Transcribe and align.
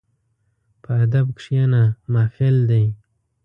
په 0.83 0.91
ادب 1.03 1.27
کښېنه، 1.37 1.83
محفل 2.13 2.55
دی. 2.69 2.85